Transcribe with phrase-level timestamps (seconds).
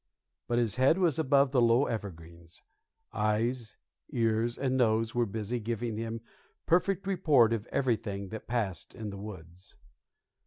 [0.47, 2.63] But his head was above the low evergreens;
[3.13, 3.77] eyes,
[4.09, 6.21] ears, and nose were busy giving him
[6.65, 9.75] perfect report of everything that passed in the woods.